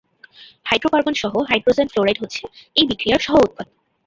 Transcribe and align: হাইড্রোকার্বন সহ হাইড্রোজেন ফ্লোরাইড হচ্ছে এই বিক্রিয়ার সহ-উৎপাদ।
হাইড্রোকার্বন 0.65 1.13
সহ 1.13 1.33
হাইড্রোজেন 1.49 1.87
ফ্লোরাইড 1.87 2.17
হচ্ছে 2.21 2.43
এই 2.75 2.85
বিক্রিয়ার 2.89 3.21
সহ-উৎপাদ। 3.21 3.67